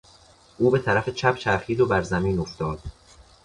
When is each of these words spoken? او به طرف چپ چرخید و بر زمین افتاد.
او 0.57 0.69
به 0.71 0.79
طرف 0.79 1.09
چپ 1.09 1.35
چرخید 1.35 1.79
و 1.81 1.85
بر 1.85 2.01
زمین 2.01 2.39
افتاد. 2.39 2.79